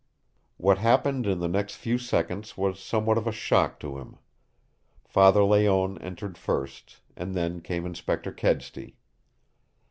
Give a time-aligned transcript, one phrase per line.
[0.57, 4.17] What happened in the next few seconds was somewhat of a shock to him.
[5.03, 8.97] Father Layonne entered first, and then came Inspector Kedsty.